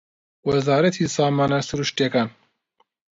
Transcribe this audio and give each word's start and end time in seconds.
وەزارەتی 0.47 1.05
سامانە 1.15 1.59
سروشتییەکان 1.67 2.27